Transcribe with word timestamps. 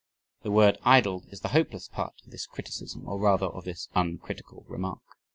The 0.41 0.49
word 0.49 0.79
idled 0.81 1.27
is 1.29 1.41
the 1.41 1.49
hopeless 1.49 1.87
part 1.87 2.15
of 2.25 2.31
this 2.31 2.47
criticism, 2.47 3.07
or 3.07 3.19
rather 3.19 3.45
of 3.45 3.65
this 3.65 3.87
uncritical 3.93 4.65
remark. 4.67 5.03